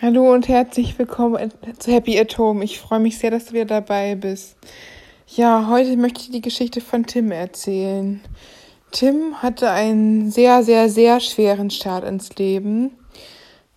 Hallo 0.00 0.32
und 0.32 0.46
herzlich 0.46 0.96
willkommen 0.96 1.52
zu 1.80 1.90
Happy 1.90 2.20
at 2.20 2.38
Home. 2.38 2.62
Ich 2.62 2.78
freue 2.78 3.00
mich 3.00 3.18
sehr, 3.18 3.32
dass 3.32 3.46
du 3.46 3.54
wieder 3.54 3.64
dabei 3.64 4.14
bist. 4.14 4.56
Ja, 5.26 5.66
heute 5.68 5.96
möchte 5.96 6.20
ich 6.20 6.30
die 6.30 6.40
Geschichte 6.40 6.80
von 6.80 7.04
Tim 7.04 7.32
erzählen. 7.32 8.20
Tim 8.92 9.42
hatte 9.42 9.70
einen 9.70 10.30
sehr, 10.30 10.62
sehr, 10.62 10.88
sehr 10.88 11.18
schweren 11.18 11.70
Start 11.70 12.04
ins 12.04 12.36
Leben. 12.36 12.92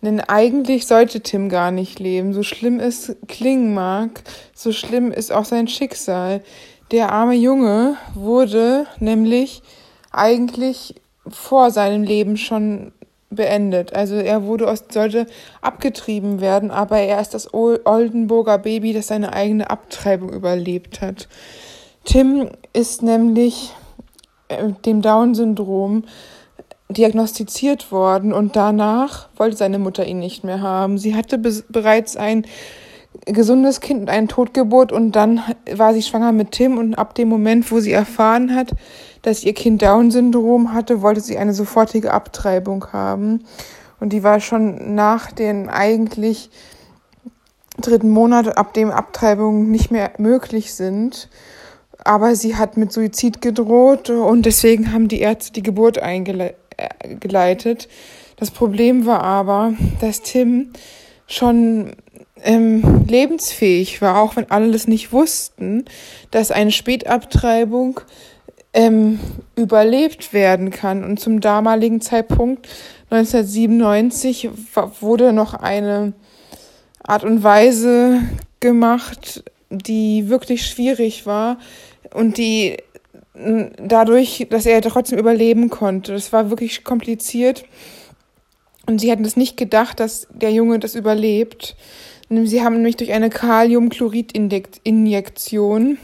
Denn 0.00 0.20
eigentlich 0.20 0.86
sollte 0.86 1.22
Tim 1.22 1.48
gar 1.48 1.72
nicht 1.72 1.98
leben. 1.98 2.34
So 2.34 2.44
schlimm 2.44 2.78
es 2.78 3.16
klingen 3.26 3.74
mag, 3.74 4.22
so 4.54 4.70
schlimm 4.70 5.10
ist 5.10 5.32
auch 5.32 5.44
sein 5.44 5.66
Schicksal. 5.66 6.44
Der 6.92 7.10
arme 7.10 7.34
Junge 7.34 7.96
wurde 8.14 8.86
nämlich 9.00 9.60
eigentlich 10.12 10.94
vor 11.26 11.72
seinem 11.72 12.04
Leben 12.04 12.36
schon 12.36 12.92
beendet. 13.34 13.94
Also 13.94 14.16
er 14.16 14.44
wurde 14.44 14.70
aus, 14.70 14.84
sollte 14.90 15.26
abgetrieben 15.60 16.40
werden, 16.40 16.70
aber 16.70 16.98
er 16.98 17.20
ist 17.20 17.34
das 17.34 17.52
Oldenburger 17.52 18.58
Baby, 18.58 18.92
das 18.92 19.08
seine 19.08 19.32
eigene 19.32 19.70
Abtreibung 19.70 20.32
überlebt 20.32 21.00
hat. 21.00 21.28
Tim 22.04 22.50
ist 22.72 23.02
nämlich 23.02 23.72
äh, 24.48 24.70
dem 24.84 25.02
Down-Syndrom 25.02 26.04
diagnostiziert 26.88 27.90
worden 27.90 28.32
und 28.32 28.56
danach 28.56 29.28
wollte 29.36 29.56
seine 29.56 29.78
Mutter 29.78 30.06
ihn 30.06 30.18
nicht 30.18 30.44
mehr 30.44 30.60
haben. 30.60 30.98
Sie 30.98 31.14
hatte 31.14 31.38
bereits 31.38 32.16
ein 32.16 32.46
gesundes 33.26 33.80
Kind 33.80 34.00
und 34.00 34.08
eine 34.08 34.26
Totgeburt 34.26 34.92
und 34.92 35.12
dann 35.12 35.42
war 35.74 35.94
sie 35.94 36.02
schwanger 36.02 36.32
mit 36.32 36.52
Tim 36.52 36.78
und 36.78 36.94
ab 36.94 37.14
dem 37.14 37.28
Moment, 37.28 37.70
wo 37.70 37.80
sie 37.80 37.92
erfahren 37.92 38.54
hat, 38.54 38.72
dass 39.22 39.44
ihr 39.44 39.54
Kind 39.54 39.82
Down-Syndrom 39.82 40.72
hatte, 40.72 41.02
wollte 41.02 41.20
sie 41.20 41.38
eine 41.38 41.54
sofortige 41.54 42.12
Abtreibung 42.12 42.86
haben. 42.92 43.44
Und 44.00 44.12
die 44.12 44.24
war 44.24 44.40
schon 44.40 44.96
nach 44.96 45.30
den 45.30 45.68
eigentlich 45.68 46.50
dritten 47.80 48.10
Monat, 48.10 48.58
ab 48.58 48.74
dem 48.74 48.90
Abtreibungen 48.90 49.70
nicht 49.70 49.92
mehr 49.92 50.10
möglich 50.18 50.74
sind. 50.74 51.28
Aber 52.04 52.34
sie 52.34 52.56
hat 52.56 52.76
mit 52.76 52.92
Suizid 52.92 53.40
gedroht 53.40 54.10
und 54.10 54.44
deswegen 54.44 54.92
haben 54.92 55.06
die 55.06 55.20
Ärzte 55.20 55.52
die 55.52 55.62
Geburt 55.62 55.98
eingeleitet. 56.00 57.88
Das 58.36 58.50
Problem 58.50 59.06
war 59.06 59.22
aber, 59.22 59.74
dass 60.00 60.22
Tim 60.22 60.72
schon 61.28 61.92
ähm, 62.42 63.04
lebensfähig 63.08 64.02
war, 64.02 64.20
auch 64.20 64.36
wenn 64.36 64.50
alle 64.50 64.70
das 64.70 64.88
nicht 64.88 65.12
wussten, 65.12 65.84
dass 66.30 66.50
eine 66.50 66.70
Spätabtreibung 66.70 68.00
ähm, 68.74 69.20
überlebt 69.56 70.32
werden 70.32 70.70
kann. 70.70 71.04
Und 71.04 71.20
zum 71.20 71.40
damaligen 71.40 72.00
Zeitpunkt 72.00 72.68
1997 73.10 74.50
wurde 75.00 75.32
noch 75.32 75.54
eine 75.54 76.14
Art 77.02 77.24
und 77.24 77.42
Weise 77.42 78.20
gemacht, 78.60 79.44
die 79.70 80.28
wirklich 80.28 80.66
schwierig 80.66 81.26
war 81.26 81.58
und 82.14 82.38
die 82.38 82.76
dadurch, 83.34 84.46
dass 84.50 84.66
er 84.66 84.82
trotzdem 84.82 85.18
überleben 85.18 85.70
konnte. 85.70 86.12
Das 86.12 86.32
war 86.32 86.50
wirklich 86.50 86.84
kompliziert. 86.84 87.64
Und 88.86 89.00
sie 89.00 89.10
hatten 89.10 89.22
das 89.22 89.36
nicht 89.36 89.56
gedacht, 89.56 90.00
dass 90.00 90.26
der 90.30 90.52
Junge 90.52 90.78
das 90.78 90.94
überlebt. 90.94 91.76
Sie 92.46 92.62
haben 92.62 92.76
nämlich 92.76 92.96
durch 92.96 93.12
eine 93.12 93.28
Kaliumchlorid-Injektion 93.30 95.98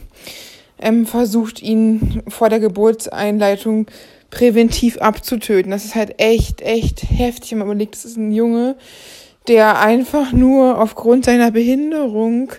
ähm, 0.78 1.06
versucht, 1.06 1.62
ihn 1.62 2.22
vor 2.28 2.50
der 2.50 2.60
Geburtseinleitung 2.60 3.86
präventiv 4.30 4.98
abzutöten. 4.98 5.70
Das 5.70 5.86
ist 5.86 5.94
halt 5.94 6.20
echt, 6.20 6.60
echt 6.60 7.02
heftig, 7.10 7.52
man 7.52 7.66
überlegt, 7.66 7.94
das 7.94 8.04
ist 8.04 8.18
ein 8.18 8.30
Junge, 8.30 8.76
der 9.48 9.80
einfach 9.80 10.32
nur 10.32 10.78
aufgrund 10.78 11.24
seiner 11.24 11.50
Behinderung 11.50 12.52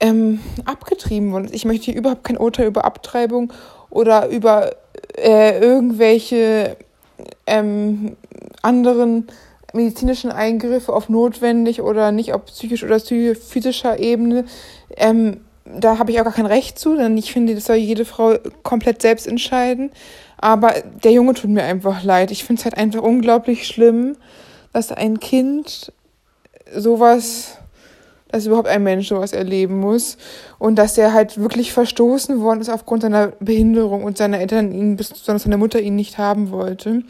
ähm, 0.00 0.40
abgetrieben 0.64 1.32
wurde. 1.32 1.50
Ich 1.52 1.66
möchte 1.66 1.84
hier 1.86 1.96
überhaupt 1.96 2.24
kein 2.24 2.38
Urteil 2.38 2.66
über 2.66 2.84
Abtreibung 2.84 3.52
oder 3.90 4.28
über 4.28 4.74
äh, 5.16 5.60
irgendwelche 5.60 6.76
ähm, 7.46 8.16
anderen 8.62 9.28
medizinischen 9.74 10.30
Eingriffe 10.30 10.92
auf 10.92 11.08
notwendig 11.08 11.82
oder 11.82 12.12
nicht 12.12 12.32
auf 12.32 12.44
psychisch 12.46 12.84
oder 12.84 13.00
physischer 13.00 13.98
Ebene 13.98 14.44
ähm, 14.96 15.40
da 15.64 15.98
habe 15.98 16.10
ich 16.10 16.20
auch 16.20 16.24
gar 16.24 16.32
kein 16.32 16.46
Recht 16.46 16.78
zu, 16.78 16.96
denn 16.96 17.16
ich 17.16 17.32
finde, 17.32 17.54
das 17.54 17.64
soll 17.64 17.76
jede 17.76 18.04
Frau 18.04 18.36
komplett 18.62 19.00
selbst 19.00 19.26
entscheiden. 19.26 19.90
Aber 20.36 20.74
der 21.02 21.12
Junge 21.12 21.34
tut 21.34 21.50
mir 21.50 21.64
einfach 21.64 22.02
leid. 22.02 22.30
Ich 22.30 22.44
finde 22.44 22.60
es 22.60 22.64
halt 22.64 22.76
einfach 22.76 23.02
unglaublich 23.02 23.66
schlimm, 23.66 24.16
dass 24.72 24.92
ein 24.92 25.20
Kind 25.20 25.92
sowas, 26.74 27.58
dass 28.28 28.46
überhaupt 28.46 28.68
ein 28.68 28.82
Mensch 28.82 29.08
sowas 29.08 29.32
erleben 29.32 29.78
muss 29.78 30.18
und 30.58 30.76
dass 30.76 30.98
er 30.98 31.14
halt 31.14 31.38
wirklich 31.40 31.72
verstoßen 31.72 32.40
worden 32.40 32.60
ist 32.60 32.68
aufgrund 32.68 33.02
seiner 33.02 33.28
Behinderung 33.40 34.04
und 34.04 34.18
seine 34.18 34.40
Eltern 34.40 34.72
ihn, 34.72 34.96
besonders 34.96 35.44
seine 35.44 35.56
Mutter 35.56 35.80
ihn 35.80 35.96
nicht 35.96 36.18
haben 36.18 36.50
wollte. 36.50 37.04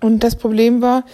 Und 0.00 0.22
das 0.22 0.36
Problem 0.36 0.80
war, 0.80 1.04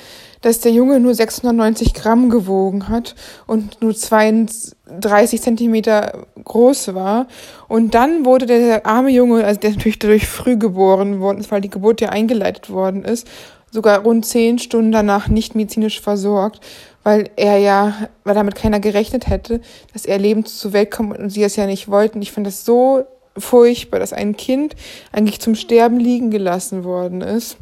dass 0.44 0.60
der 0.60 0.72
Junge 0.72 1.00
nur 1.00 1.14
690 1.14 1.94
Gramm 1.94 2.28
gewogen 2.28 2.88
hat 2.90 3.14
und 3.46 3.80
nur 3.80 3.94
32 3.94 5.40
Zentimeter 5.40 6.26
groß 6.44 6.94
war. 6.94 7.28
Und 7.66 7.94
dann 7.94 8.26
wurde 8.26 8.44
der 8.44 8.84
arme 8.84 9.08
Junge, 9.08 9.42
also 9.42 9.58
der 9.58 9.70
natürlich 9.70 9.98
dadurch 9.98 10.26
früh 10.26 10.58
geboren 10.58 11.20
worden 11.20 11.38
ist, 11.38 11.50
weil 11.50 11.62
die 11.62 11.70
Geburt 11.70 12.02
ja 12.02 12.10
eingeleitet 12.10 12.68
worden 12.68 13.04
ist, 13.04 13.26
sogar 13.70 14.00
rund 14.00 14.26
zehn 14.26 14.58
Stunden 14.58 14.92
danach 14.92 15.28
nicht 15.28 15.54
medizinisch 15.54 16.02
versorgt, 16.02 16.60
weil 17.04 17.30
er 17.36 17.56
ja, 17.56 17.94
weil 18.24 18.34
damit 18.34 18.54
keiner 18.54 18.80
gerechnet 18.80 19.28
hätte, 19.28 19.62
dass 19.94 20.04
er 20.04 20.18
lebend 20.18 20.48
zur 20.48 20.74
Welt 20.74 20.90
kommt 20.90 21.18
und 21.18 21.30
sie 21.30 21.42
es 21.42 21.56
ja 21.56 21.64
nicht 21.64 21.88
wollten. 21.88 22.20
Ich 22.20 22.32
finde 22.32 22.48
das 22.48 22.66
so 22.66 23.04
furchtbar, 23.38 23.98
dass 23.98 24.12
ein 24.12 24.36
Kind 24.36 24.76
eigentlich 25.10 25.40
zum 25.40 25.54
Sterben 25.54 25.98
liegen 25.98 26.30
gelassen 26.30 26.84
worden 26.84 27.22
ist. 27.22 27.56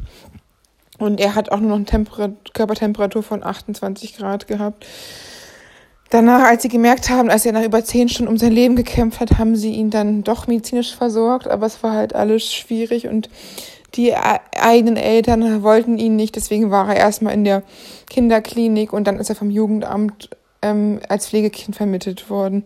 Und 0.99 1.19
er 1.19 1.35
hat 1.35 1.51
auch 1.51 1.59
nur 1.59 1.69
noch 1.69 1.77
eine 1.77 1.85
Temperat 1.85 2.53
Körpertemperatur 2.53 3.23
von 3.23 3.43
28 3.43 4.17
Grad 4.17 4.47
gehabt. 4.47 4.85
Danach, 6.09 6.43
als 6.43 6.61
sie 6.61 6.69
gemerkt 6.69 7.09
haben, 7.09 7.31
als 7.31 7.43
er 7.43 7.53
nach 7.53 7.63
über 7.63 7.83
zehn 7.83 8.07
Stunden 8.07 8.31
um 8.31 8.37
sein 8.37 8.51
Leben 8.51 8.75
gekämpft 8.75 9.19
hat, 9.19 9.39
haben 9.39 9.55
sie 9.55 9.71
ihn 9.71 9.89
dann 9.89 10.23
doch 10.23 10.45
medizinisch 10.45 10.95
versorgt, 10.95 11.47
aber 11.47 11.65
es 11.65 11.81
war 11.81 11.93
halt 11.93 12.13
alles 12.13 12.53
schwierig 12.53 13.07
und 13.07 13.29
die 13.95 14.13
eigenen 14.15 14.95
Eltern 14.95 15.63
wollten 15.63 15.97
ihn 15.97 16.15
nicht, 16.15 16.35
deswegen 16.35 16.69
war 16.69 16.89
er 16.89 16.97
erstmal 16.97 17.33
in 17.33 17.43
der 17.43 17.63
Kinderklinik 18.09 18.93
und 18.93 19.07
dann 19.07 19.17
ist 19.17 19.29
er 19.29 19.35
vom 19.35 19.49
Jugendamt 19.49 20.29
ähm, 20.61 20.99
als 21.09 21.27
Pflegekind 21.27 21.75
vermittelt 21.75 22.29
worden. 22.29 22.63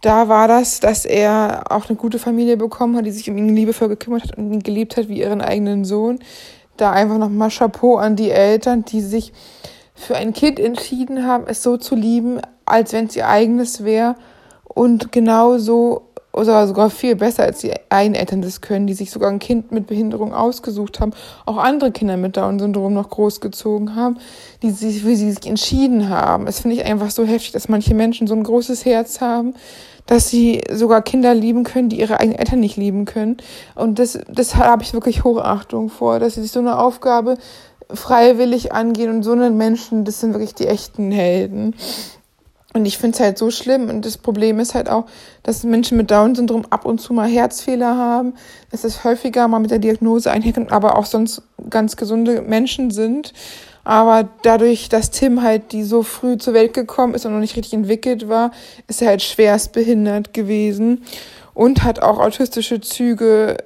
Da 0.00 0.28
war 0.28 0.48
das, 0.48 0.80
dass 0.80 1.04
er 1.04 1.64
auch 1.70 1.88
eine 1.88 1.96
gute 1.96 2.18
Familie 2.18 2.56
bekommen 2.56 2.96
hat, 2.96 3.06
die 3.06 3.10
sich 3.10 3.28
um 3.28 3.36
ihn 3.36 3.54
liebevoll 3.54 3.88
gekümmert 3.88 4.24
hat 4.24 4.38
und 4.38 4.52
ihn 4.52 4.62
geliebt 4.62 4.96
hat 4.96 5.08
wie 5.08 5.20
ihren 5.20 5.40
eigenen 5.40 5.84
Sohn 5.84 6.18
da 6.76 6.92
einfach 6.92 7.18
nochmal 7.18 7.50
Chapeau 7.50 7.96
an 7.96 8.16
die 8.16 8.30
Eltern, 8.30 8.84
die 8.84 9.00
sich 9.00 9.32
für 9.94 10.16
ein 10.16 10.32
Kind 10.32 10.60
entschieden 10.60 11.26
haben, 11.26 11.44
es 11.46 11.62
so 11.62 11.76
zu 11.76 11.94
lieben, 11.94 12.40
als 12.64 12.92
wenn 12.92 13.06
es 13.06 13.16
ihr 13.16 13.28
eigenes 13.28 13.84
wäre. 13.84 14.16
Und 14.64 15.12
genauso 15.12 16.05
oder 16.36 16.66
sogar 16.66 16.90
viel 16.90 17.16
besser 17.16 17.44
als 17.44 17.60
die 17.60 17.72
eigenen 17.88 18.20
Eltern 18.20 18.42
das 18.42 18.60
können, 18.60 18.86
die 18.86 18.94
sich 18.94 19.10
sogar 19.10 19.30
ein 19.30 19.38
Kind 19.38 19.72
mit 19.72 19.86
Behinderung 19.86 20.34
ausgesucht 20.34 21.00
haben, 21.00 21.12
auch 21.46 21.56
andere 21.56 21.90
Kinder 21.90 22.16
mit 22.16 22.36
Down-Syndrom 22.36 22.92
noch 22.92 23.08
großgezogen 23.08 23.96
haben, 23.96 24.18
die 24.62 24.70
sich 24.70 25.02
für 25.02 25.16
sie 25.16 25.32
sich 25.32 25.46
entschieden 25.46 26.10
haben. 26.10 26.46
Es 26.46 26.60
finde 26.60 26.76
ich 26.76 26.84
einfach 26.84 27.10
so 27.10 27.24
heftig, 27.24 27.52
dass 27.52 27.68
manche 27.68 27.94
Menschen 27.94 28.26
so 28.26 28.34
ein 28.34 28.42
großes 28.42 28.84
Herz 28.84 29.20
haben, 29.22 29.54
dass 30.04 30.28
sie 30.28 30.60
sogar 30.70 31.02
Kinder 31.02 31.34
lieben 31.34 31.64
können, 31.64 31.88
die 31.88 31.98
ihre 31.98 32.20
eigenen 32.20 32.38
Eltern 32.38 32.60
nicht 32.60 32.76
lieben 32.76 33.06
können. 33.06 33.38
Und 33.74 33.98
das, 33.98 34.18
das 34.28 34.56
habe 34.56 34.82
ich 34.82 34.92
wirklich 34.92 35.24
Hochachtung 35.24 35.88
vor, 35.88 36.20
dass 36.20 36.34
sie 36.34 36.42
sich 36.42 36.52
so 36.52 36.60
eine 36.60 36.78
Aufgabe 36.78 37.38
freiwillig 37.92 38.72
angehen 38.72 39.10
und 39.10 39.22
so 39.22 39.32
einen 39.32 39.56
Menschen, 39.56 40.04
das 40.04 40.20
sind 40.20 40.32
wirklich 40.32 40.54
die 40.54 40.66
echten 40.66 41.12
Helden. 41.12 41.74
Und 42.76 42.84
ich 42.84 42.98
finde 42.98 43.14
es 43.14 43.20
halt 43.20 43.38
so 43.38 43.50
schlimm. 43.50 43.88
Und 43.88 44.04
das 44.04 44.18
Problem 44.18 44.60
ist 44.60 44.74
halt 44.74 44.90
auch, 44.90 45.06
dass 45.42 45.64
Menschen 45.64 45.96
mit 45.96 46.10
Down-Syndrom 46.10 46.66
ab 46.68 46.84
und 46.84 47.00
zu 47.00 47.14
mal 47.14 47.26
Herzfehler 47.26 47.96
haben, 47.96 48.34
dass 48.70 48.84
es 48.84 49.02
häufiger 49.02 49.48
mal 49.48 49.60
mit 49.60 49.70
der 49.70 49.78
Diagnose 49.78 50.30
einhergeht, 50.30 50.70
aber 50.70 50.98
auch 50.98 51.06
sonst 51.06 51.40
ganz 51.70 51.96
gesunde 51.96 52.42
Menschen 52.42 52.90
sind. 52.90 53.32
Aber 53.82 54.28
dadurch, 54.42 54.90
dass 54.90 55.10
Tim 55.10 55.42
halt 55.42 55.72
die 55.72 55.84
so 55.84 56.02
früh 56.02 56.36
zur 56.36 56.52
Welt 56.52 56.74
gekommen 56.74 57.14
ist 57.14 57.24
und 57.24 57.32
noch 57.32 57.40
nicht 57.40 57.56
richtig 57.56 57.72
entwickelt 57.72 58.28
war, 58.28 58.50
ist 58.88 59.00
er 59.00 59.08
halt 59.08 59.22
schwerst 59.22 59.72
behindert 59.72 60.34
gewesen 60.34 61.02
und 61.54 61.82
hat 61.82 62.02
auch 62.02 62.18
autistische 62.18 62.82
Züge 62.82 63.56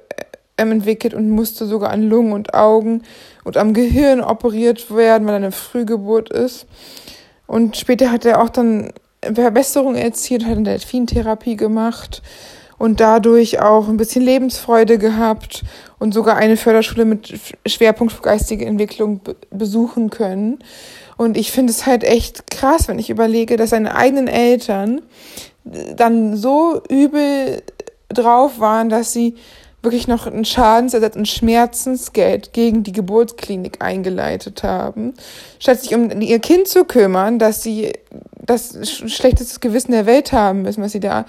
ähm, 0.57 0.71
entwickelt 0.71 1.13
und 1.13 1.29
musste 1.29 1.65
sogar 1.65 1.89
an 1.89 2.03
Lungen 2.03 2.31
und 2.31 2.53
Augen 2.53 3.01
und 3.43 3.57
am 3.57 3.73
Gehirn 3.73 4.21
operiert 4.21 4.95
werden, 4.95 5.27
weil 5.27 5.33
er 5.33 5.37
eine 5.37 5.51
Frühgeburt 5.51 6.29
ist. 6.29 6.65
Und 7.51 7.75
später 7.75 8.13
hat 8.13 8.23
er 8.23 8.41
auch 8.41 8.47
dann 8.47 8.93
Verbesserungen 9.21 9.97
erzielt, 9.97 10.45
hat 10.45 10.53
eine 10.53 10.63
Delfintherapie 10.63 11.57
gemacht 11.57 12.21
und 12.77 13.01
dadurch 13.01 13.59
auch 13.59 13.89
ein 13.89 13.97
bisschen 13.97 14.21
Lebensfreude 14.21 14.97
gehabt 14.97 15.63
und 15.99 16.13
sogar 16.13 16.37
eine 16.37 16.55
Förderschule 16.55 17.03
mit 17.03 17.33
Schwerpunkt 17.65 18.13
für 18.13 18.21
geistige 18.21 18.65
Entwicklung 18.65 19.19
besuchen 19.49 20.09
können. 20.09 20.59
Und 21.17 21.35
ich 21.35 21.51
finde 21.51 21.71
es 21.71 21.85
halt 21.85 22.05
echt 22.05 22.49
krass, 22.49 22.87
wenn 22.87 22.99
ich 22.99 23.09
überlege, 23.09 23.57
dass 23.57 23.71
seine 23.71 23.95
eigenen 23.95 24.29
Eltern 24.29 25.01
dann 25.65 26.37
so 26.37 26.81
übel 26.87 27.63
drauf 28.07 28.61
waren, 28.61 28.87
dass 28.87 29.11
sie 29.11 29.35
wirklich 29.81 30.07
noch 30.07 30.27
ein 30.27 30.45
Schadensersatz 30.45 31.15
und 31.15 31.27
Schmerzensgeld 31.27 32.53
gegen 32.53 32.83
die 32.83 32.91
Geburtsklinik 32.91 33.81
eingeleitet 33.83 34.63
haben, 34.63 35.13
statt 35.59 35.81
sich 35.81 35.95
um 35.95 36.21
ihr 36.21 36.39
Kind 36.39 36.67
zu 36.67 36.85
kümmern, 36.85 37.39
dass 37.39 37.63
sie 37.63 37.93
das 38.45 38.77
schlechteste 38.89 39.59
Gewissen 39.59 39.91
der 39.91 40.05
Welt 40.05 40.31
haben 40.31 40.63
müssen, 40.63 40.83
was 40.83 40.91
sie 40.91 40.99
da 40.99 41.25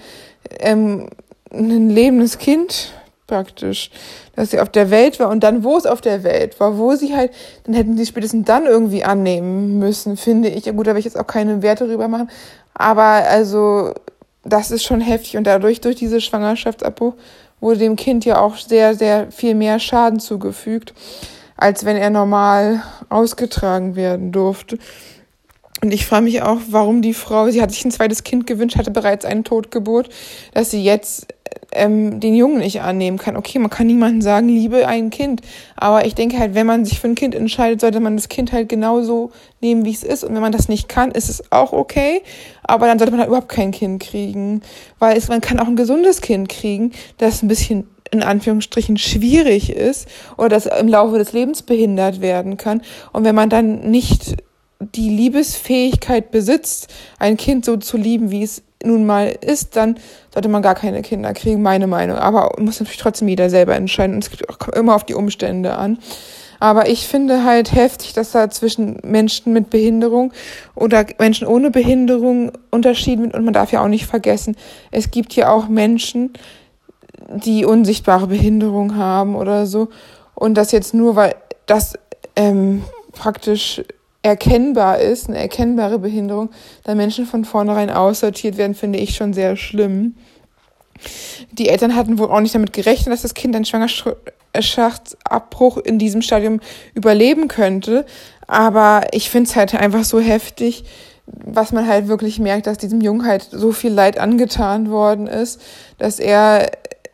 ähm, 0.59 1.09
ein 1.51 1.89
lebendes 1.89 2.37
Kind 2.37 2.93
praktisch, 3.27 3.89
dass 4.35 4.51
sie 4.51 4.59
auf 4.59 4.69
der 4.69 4.91
Welt 4.91 5.19
war 5.19 5.29
und 5.29 5.43
dann, 5.43 5.63
wo 5.63 5.77
es 5.77 5.85
auf 5.85 6.01
der 6.01 6.23
Welt 6.23 6.59
war, 6.59 6.77
wo 6.77 6.95
sie 6.95 7.15
halt, 7.15 7.31
dann 7.63 7.73
hätten 7.73 7.97
sie 7.97 8.05
spätestens 8.05 8.45
dann 8.45 8.65
irgendwie 8.65 9.03
annehmen 9.03 9.79
müssen, 9.79 10.17
finde 10.17 10.49
ich. 10.49 10.65
Gut, 10.65 10.87
da 10.87 10.91
will 10.91 10.99
ich 10.99 11.05
jetzt 11.05 11.19
auch 11.19 11.27
keine 11.27 11.61
Werte 11.61 11.87
drüber 11.87 12.07
machen, 12.07 12.29
aber 12.73 13.03
also 13.03 13.93
das 14.43 14.71
ist 14.71 14.83
schon 14.83 14.99
heftig 14.99 15.37
und 15.37 15.45
dadurch, 15.45 15.81
durch 15.81 15.95
diese 15.95 16.19
Schwangerschaftsabbruch, 16.19 17.13
wurde 17.63 17.79
dem 17.79 17.95
Kind 17.95 18.25
ja 18.25 18.41
auch 18.41 18.57
sehr, 18.57 18.93
sehr 18.93 19.31
viel 19.31 19.55
mehr 19.55 19.79
Schaden 19.79 20.19
zugefügt, 20.19 20.93
als 21.55 21.85
wenn 21.85 21.95
er 21.95 22.09
normal 22.09 22.83
ausgetragen 23.09 23.95
werden 23.95 24.31
durfte. 24.33 24.77
Und 25.81 25.93
ich 25.93 26.05
frage 26.05 26.25
mich 26.25 26.41
auch, 26.41 26.59
warum 26.69 27.01
die 27.01 27.13
Frau, 27.13 27.49
sie 27.49 27.61
hat 27.61 27.71
sich 27.71 27.83
ein 27.83 27.91
zweites 27.91 28.23
Kind 28.23 28.47
gewünscht, 28.47 28.77
hatte 28.77 28.91
bereits 28.91 29.25
eine 29.25 29.43
Totgeburt, 29.43 30.09
dass 30.53 30.71
sie 30.71 30.83
jetzt 30.83 31.27
ähm, 31.71 32.19
den 32.19 32.35
Jungen 32.35 32.59
nicht 32.59 32.81
annehmen 32.81 33.17
kann. 33.17 33.35
Okay, 33.35 33.59
man 33.59 33.69
kann 33.69 33.87
niemandem 33.87 34.21
sagen, 34.21 34.47
liebe 34.47 34.87
ein 34.87 35.09
Kind. 35.09 35.41
Aber 35.75 36.05
ich 36.05 36.15
denke 36.15 36.37
halt, 36.39 36.55
wenn 36.55 36.67
man 36.67 36.85
sich 36.85 36.99
für 36.99 37.07
ein 37.07 37.15
Kind 37.15 37.35
entscheidet, 37.35 37.81
sollte 37.81 37.99
man 37.99 38.15
das 38.15 38.29
Kind 38.29 38.51
halt 38.51 38.69
genauso 38.69 39.31
nehmen, 39.61 39.85
wie 39.85 39.91
es 39.91 40.03
ist. 40.03 40.23
Und 40.23 40.33
wenn 40.33 40.41
man 40.41 40.51
das 40.51 40.69
nicht 40.69 40.89
kann, 40.89 41.11
ist 41.11 41.29
es 41.29 41.51
auch 41.51 41.73
okay. 41.73 42.21
Aber 42.63 42.87
dann 42.87 42.99
sollte 42.99 43.11
man 43.11 43.19
halt 43.19 43.29
überhaupt 43.29 43.49
kein 43.49 43.71
Kind 43.71 44.01
kriegen. 44.01 44.61
Weil 44.99 45.17
es, 45.17 45.27
man 45.27 45.41
kann 45.41 45.59
auch 45.59 45.67
ein 45.67 45.75
gesundes 45.75 46.21
Kind 46.21 46.49
kriegen, 46.49 46.91
das 47.17 47.43
ein 47.43 47.47
bisschen 47.47 47.87
in 48.11 48.21
Anführungsstrichen 48.21 48.97
schwierig 48.97 49.71
ist 49.71 50.07
oder 50.37 50.49
das 50.49 50.67
im 50.67 50.87
Laufe 50.87 51.17
des 51.17 51.33
Lebens 51.33 51.63
behindert 51.63 52.21
werden 52.21 52.57
kann. 52.57 52.81
Und 53.11 53.23
wenn 53.23 53.35
man 53.35 53.49
dann 53.49 53.89
nicht 53.89 54.35
die 54.79 55.09
Liebesfähigkeit 55.09 56.31
besitzt, 56.31 56.93
ein 57.19 57.37
Kind 57.37 57.65
so 57.65 57.77
zu 57.77 57.97
lieben, 57.97 58.31
wie 58.31 58.43
es 58.43 58.63
nun 58.83 59.05
mal 59.05 59.35
ist, 59.41 59.75
dann 59.75 59.97
sollte 60.33 60.49
man 60.49 60.61
gar 60.61 60.75
keine 60.75 61.01
Kinder 61.01 61.33
kriegen, 61.33 61.61
meine 61.61 61.87
Meinung. 61.87 62.17
Aber 62.17 62.51
muss 62.59 62.79
natürlich 62.79 62.99
trotzdem 62.99 63.27
jeder 63.27 63.49
selber 63.49 63.75
entscheiden. 63.75 64.15
Und 64.15 64.23
es 64.23 64.57
kommt 64.59 64.75
immer 64.75 64.95
auf 64.95 65.05
die 65.05 65.13
Umstände 65.13 65.75
an. 65.75 65.97
Aber 66.59 66.87
ich 66.87 67.07
finde 67.07 67.43
halt 67.43 67.73
heftig, 67.75 68.13
dass 68.13 68.31
da 68.31 68.49
zwischen 68.49 68.97
Menschen 69.03 69.51
mit 69.51 69.69
Behinderung 69.69 70.31
oder 70.75 71.05
Menschen 71.19 71.45
ohne 71.45 71.71
Behinderung 71.71 72.51
unterschieden 72.71 73.25
wird. 73.25 73.35
Und 73.35 73.43
man 73.43 73.53
darf 73.53 73.71
ja 73.71 73.83
auch 73.83 73.89
nicht 73.89 74.05
vergessen, 74.05 74.55
es 74.89 75.11
gibt 75.11 75.33
ja 75.33 75.51
auch 75.51 75.67
Menschen, 75.67 76.31
die 77.29 77.65
unsichtbare 77.65 78.27
Behinderung 78.27 78.95
haben 78.95 79.35
oder 79.35 79.65
so. 79.65 79.89
Und 80.35 80.55
das 80.55 80.71
jetzt 80.71 80.93
nur, 80.93 81.15
weil 81.15 81.35
das 81.65 81.95
ähm, 82.35 82.83
praktisch 83.11 83.81
erkennbar 84.23 84.99
ist, 84.99 85.27
eine 85.27 85.37
erkennbare 85.37 85.99
Behinderung, 85.99 86.49
da 86.83 86.95
Menschen 86.95 87.25
von 87.25 87.45
vornherein 87.45 87.91
aussortiert 87.91 88.57
werden, 88.57 88.73
finde 88.73 88.99
ich 88.99 89.15
schon 89.15 89.33
sehr 89.33 89.55
schlimm. 89.55 90.15
Die 91.51 91.69
Eltern 91.69 91.95
hatten 91.95 92.17
wohl 92.17 92.31
auch 92.31 92.39
nicht 92.39 92.55
damit 92.55 92.73
gerechnet, 92.73 93.13
dass 93.13 93.21
das 93.21 93.33
Kind 93.33 93.55
einen 93.55 93.65
Schwangerschaftsabbruch 93.65 95.77
in 95.77 95.99
diesem 95.99 96.21
Stadium 96.21 96.61
überleben 96.93 97.49
könnte. 97.49 98.05
Aber 98.47 99.07
ich 99.11 99.29
finde 99.29 99.49
es 99.49 99.55
halt 99.55 99.75
einfach 99.75 100.05
so 100.05 100.19
heftig, 100.19 100.85
was 101.25 101.71
man 101.71 101.87
halt 101.87 102.07
wirklich 102.07 102.39
merkt, 102.39 102.67
dass 102.67 102.77
diesem 102.77 103.01
Jungen 103.01 103.25
halt 103.25 103.47
so 103.51 103.71
viel 103.71 103.91
Leid 103.91 104.17
angetan 104.17 104.89
worden 104.89 105.27
ist, 105.27 105.61
dass 105.97 106.19
er 106.19 106.71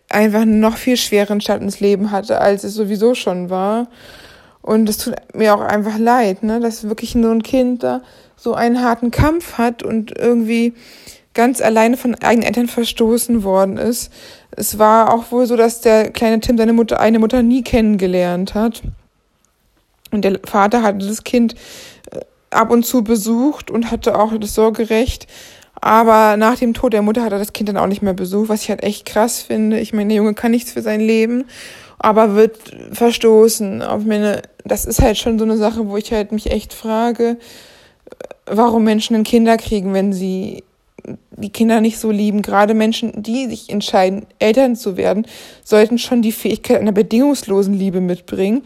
einfach 0.09 0.41
einen 0.41 0.59
noch 0.59 0.77
viel 0.77 0.97
schweren 0.97 1.41
Start 1.41 1.61
ins 1.61 1.79
Leben 1.79 2.11
hatte, 2.11 2.41
als 2.41 2.63
es 2.63 2.73
sowieso 2.73 3.15
schon 3.15 3.49
war. 3.49 3.87
Und 4.61 4.89
es 4.89 4.97
tut 4.97 5.15
mir 5.33 5.55
auch 5.55 5.61
einfach 5.61 5.97
leid, 5.97 6.43
ne, 6.43 6.59
dass 6.59 6.87
wirklich 6.87 7.11
so 7.13 7.29
ein 7.29 7.43
Kind 7.43 7.83
da 7.83 8.01
so 8.35 8.53
einen 8.53 8.81
harten 8.81 9.11
Kampf 9.11 9.57
hat 9.57 9.83
und 9.83 10.17
irgendwie 10.17 10.73
ganz 11.33 11.61
alleine 11.61 11.97
von 11.97 12.15
eigenen 12.15 12.47
Eltern 12.47 12.67
verstoßen 12.67 13.43
worden 13.43 13.77
ist. 13.77 14.11
Es 14.51 14.79
war 14.79 15.13
auch 15.13 15.31
wohl 15.31 15.45
so, 15.45 15.55
dass 15.55 15.81
der 15.81 16.11
kleine 16.11 16.39
Tim 16.39 16.57
seine 16.57 16.73
Mutter, 16.73 16.99
eine 16.99 17.19
Mutter 17.19 17.43
nie 17.43 17.63
kennengelernt 17.63 18.55
hat. 18.55 18.81
Und 20.11 20.25
der 20.25 20.39
Vater 20.43 20.81
hatte 20.81 21.07
das 21.07 21.23
Kind 21.23 21.55
äh, 22.11 22.19
ab 22.49 22.71
und 22.71 22.85
zu 22.85 23.03
besucht 23.03 23.69
und 23.69 23.91
hatte 23.91 24.17
auch 24.17 24.33
das 24.37 24.55
Sorgerecht. 24.55 25.27
Aber 25.81 26.37
nach 26.37 26.57
dem 26.57 26.73
Tod 26.73 26.93
der 26.93 27.01
Mutter 27.01 27.23
hat 27.23 27.31
er 27.31 27.39
das 27.39 27.53
Kind 27.53 27.69
dann 27.69 27.77
auch 27.77 27.87
nicht 27.87 28.01
mehr 28.01 28.13
besucht, 28.13 28.49
was 28.49 28.63
ich 28.63 28.69
halt 28.69 28.83
echt 28.83 29.05
krass 29.05 29.41
finde. 29.41 29.79
Ich 29.79 29.93
meine, 29.93 30.09
der 30.09 30.17
Junge 30.17 30.33
kann 30.33 30.51
nichts 30.51 30.71
für 30.71 30.81
sein 30.81 30.99
Leben 30.99 31.45
aber 31.99 32.35
wird 32.35 32.57
verstoßen. 32.93 33.81
Auf 33.81 34.05
meine, 34.05 34.41
das 34.63 34.85
ist 34.85 35.01
halt 35.01 35.17
schon 35.17 35.37
so 35.37 35.45
eine 35.45 35.57
Sache, 35.57 35.87
wo 35.87 35.97
ich 35.97 36.11
halt 36.11 36.31
mich 36.31 36.49
echt 36.49 36.73
frage, 36.73 37.37
warum 38.45 38.85
Menschen 38.85 39.13
denn 39.13 39.23
Kinder 39.23 39.57
kriegen, 39.57 39.93
wenn 39.93 40.13
sie 40.13 40.63
die 41.31 41.49
Kinder 41.49 41.81
nicht 41.81 41.99
so 41.99 42.09
lieben. 42.09 42.41
Gerade 42.41 42.73
Menschen, 42.73 43.21
die 43.21 43.47
sich 43.47 43.69
entscheiden, 43.69 44.25
Eltern 44.39 44.75
zu 44.75 44.97
werden, 44.97 45.27
sollten 45.63 45.97
schon 45.97 46.21
die 46.21 46.31
Fähigkeit 46.31 46.79
einer 46.79 46.91
bedingungslosen 46.91 47.73
Liebe 47.73 48.01
mitbringen. 48.01 48.63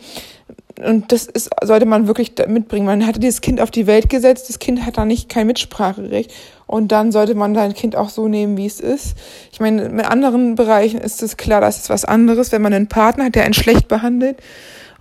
Und 0.81 1.11
das 1.11 1.25
ist, 1.25 1.49
sollte 1.61 1.85
man 1.85 2.07
wirklich 2.07 2.33
mitbringen. 2.47 2.85
Man 2.85 3.05
hatte 3.05 3.19
dieses 3.19 3.41
Kind 3.41 3.61
auf 3.61 3.69
die 3.69 3.85
Welt 3.85 4.09
gesetzt, 4.09 4.49
das 4.49 4.59
Kind 4.59 4.85
hat 4.85 4.97
da 4.97 5.05
nicht 5.05 5.29
kein 5.29 5.47
Mitspracherecht. 5.47 6.31
Und 6.65 6.91
dann 6.91 7.11
sollte 7.11 7.35
man 7.35 7.53
sein 7.53 7.73
Kind 7.73 7.95
auch 7.95 8.09
so 8.09 8.27
nehmen, 8.27 8.57
wie 8.57 8.65
es 8.65 8.79
ist. 8.79 9.15
Ich 9.51 9.59
meine, 9.59 9.83
in 9.83 10.01
anderen 10.01 10.55
Bereichen 10.55 10.99
ist 10.99 11.21
es 11.21 11.37
klar, 11.37 11.61
das 11.61 11.77
ist 11.77 11.89
was 11.89 12.05
anderes, 12.05 12.51
wenn 12.51 12.61
man 12.61 12.73
einen 12.73 12.87
Partner 12.87 13.25
hat, 13.25 13.35
der 13.35 13.43
einen 13.43 13.53
schlecht 13.53 13.87
behandelt. 13.87 14.37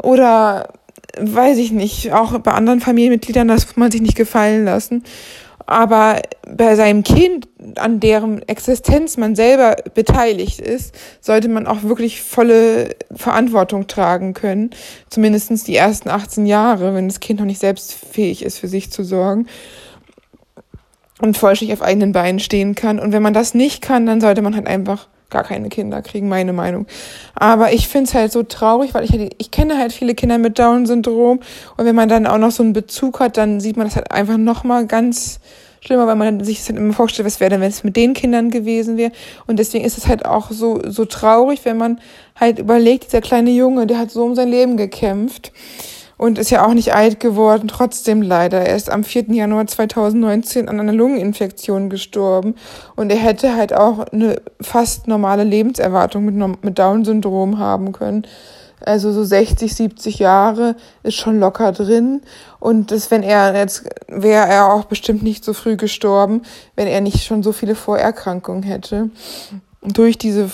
Oder 0.03 0.69
weiß 1.19 1.59
ich 1.59 1.73
nicht, 1.73 2.13
auch 2.13 2.39
bei 2.39 2.53
anderen 2.53 2.81
Familienmitgliedern, 2.81 3.49
das 3.49 3.67
muss 3.67 3.77
man 3.77 3.91
sich 3.91 4.03
nicht 4.03 4.17
gefallen 4.17 4.65
lassen. 4.65 5.05
Aber 5.67 6.21
bei 6.49 6.75
seinem 6.77 7.03
Kind, 7.03 7.49
an 7.77 8.01
deren 8.01 8.47
Existenz 8.49 9.17
man 9.17 9.37
selber 9.37 9.77
beteiligt 9.95 10.61
ist, 10.61 10.95
sollte 11.21 11.49
man 11.49 11.67
auch 11.67 11.83
wirklich 11.83 12.23
volle 12.23 12.97
Verantwortung 13.15 13.87
tragen 13.87 14.35
können. 14.35 14.71
Zumindestens 15.09 15.65
die 15.65 15.77
ersten 15.77 16.09
18 16.09 16.47
Jahre, 16.47 16.95
wenn 16.95 17.09
das 17.09 17.21
Kind 17.21 17.41
noch 17.41 17.47
nicht 17.47 17.61
selbstfähig 17.61 18.43
ist, 18.43 18.59
für 18.59 18.69
sich 18.69 18.91
zu 18.91 19.05
sorgen 19.05 19.47
und 21.21 21.39
vollständig 21.39 21.79
auf 21.79 21.87
eigenen 21.87 22.13
Beinen 22.13 22.41
stehen 22.41 22.75
kann. 22.75 22.99
Und 22.99 23.13
wenn 23.13 23.23
man 23.23 23.35
das 23.35 23.55
nicht 23.55 23.81
kann, 23.81 24.07
dann 24.07 24.21
sollte 24.21 24.43
man 24.43 24.57
halt 24.57 24.67
einfach 24.67 25.09
gar 25.33 25.43
keine 25.43 25.69
Kinder 25.69 26.03
kriegen, 26.03 26.29
meine 26.29 26.53
Meinung. 26.53 26.87
Aber 27.35 27.73
ich 27.73 27.89
finde 27.89 28.09
es 28.09 28.15
halt 28.15 28.31
so 28.31 28.45
traurig, 28.45 28.95
weil 28.95 29.05
ich 29.05 29.13
halt, 29.13 29.35
ich 29.39 29.51
kenne 29.51 29.79
halt 29.79 29.93
viele 29.93 30.15
Kinder 30.15 30.39
mit 30.39 30.59
Down-Syndrom 30.59 31.41
und 31.77 31.85
wenn 31.85 31.97
man 31.97 32.09
dann 32.09 32.27
auch 32.27 32.39
noch 32.39 32.53
so 32.53 32.63
einen 32.63 32.73
Bezug 32.73 33.19
hat, 33.19 33.37
dann 33.37 33.59
sieht 33.59 33.77
man 33.77 33.87
das 33.87 33.97
halt 33.97 34.13
einfach 34.13 34.37
nochmal 34.37 34.87
ganz 34.87 35.41
schlimmer, 35.85 36.07
weil 36.07 36.17
man 36.17 36.45
sich 36.45 36.59
das 36.59 36.69
halt 36.69 36.79
immer 36.79 36.93
vorstellt, 36.93 37.27
was 37.27 37.41
wäre 37.41 37.51
denn, 37.51 37.61
wenn 37.61 37.71
es 37.71 37.83
mit 37.83 37.97
den 37.97 38.15
Kindern 38.15 38.51
gewesen 38.51 38.97
wäre. 38.97 39.13
Und 39.47 39.59
deswegen 39.59 39.85
ist 39.85 39.99
es 39.99 40.07
halt 40.07 40.25
auch 40.25 40.51
so, 40.51 40.81
so 40.87 41.05
traurig, 41.05 41.65
wenn 41.65 41.77
man 41.77 42.01
halt 42.37 42.59
überlegt, 42.59 43.07
dieser 43.07 43.21
kleine 43.21 43.51
Junge, 43.51 43.87
der 43.87 43.99
hat 43.99 44.11
so 44.11 44.25
um 44.25 44.35
sein 44.35 44.49
Leben 44.49 44.77
gekämpft 44.77 45.53
und 46.23 46.39
ist 46.39 46.51
ja 46.51 46.65
auch 46.65 46.73
nicht 46.73 46.95
alt 46.95 47.19
geworden, 47.19 47.67
trotzdem 47.67 48.23
leider. 48.23 48.61
Er 48.61 48.77
ist 48.77 48.91
am 48.91 49.03
4. 49.03 49.33
Januar 49.33 49.67
2019 49.67 50.69
an 50.69 50.79
einer 50.79 50.93
Lungeninfektion 50.93 51.91
gestorben 51.91 52.55
und 52.95 53.11
er 53.11 53.19
hätte 53.19 53.57
halt 53.57 53.75
auch 53.75 54.07
eine 54.13 54.41
fast 54.61 55.09
normale 55.09 55.43
Lebenserwartung 55.43 56.25
mit, 56.25 56.63
mit 56.63 56.79
Down-Syndrom 56.79 57.59
haben 57.59 57.91
können. 57.91 58.25
Also 58.79 59.11
so 59.11 59.25
60, 59.25 59.75
70 59.75 60.21
Jahre 60.21 60.77
ist 61.03 61.17
schon 61.17 61.41
locker 61.41 61.73
drin. 61.73 62.23
Und 62.61 62.93
das, 62.93 63.11
wenn 63.11 63.25
er 63.25 63.57
jetzt, 63.57 63.83
wäre 64.07 64.47
er 64.47 64.73
auch 64.73 64.85
bestimmt 64.85 65.25
nicht 65.25 65.45
so 65.45 65.53
früh 65.53 65.77
gestorben, 65.77 66.43
wenn 66.77 66.87
er 66.87 67.01
nicht 67.01 67.25
schon 67.25 67.43
so 67.43 67.51
viele 67.51 67.75
Vorerkrankungen 67.75 68.63
hätte. 68.63 69.11
durch 69.83 70.19
diese 70.19 70.49